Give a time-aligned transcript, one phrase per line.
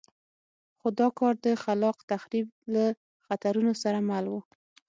[0.79, 2.85] خو دا کار د خلاق تخریب له
[3.27, 4.41] خطرونو سره مل وو.